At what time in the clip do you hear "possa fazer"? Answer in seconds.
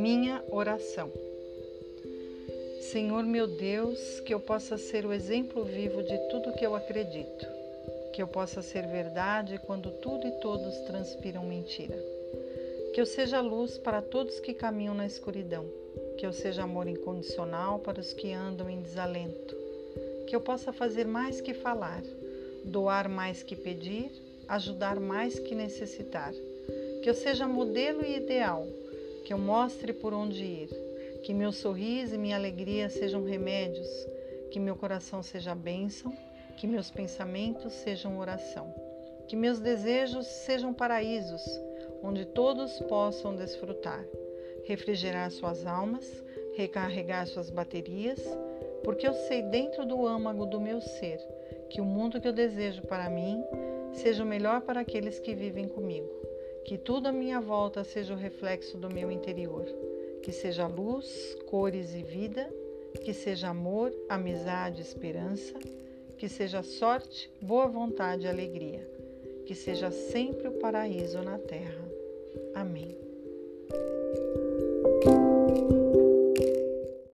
20.40-21.06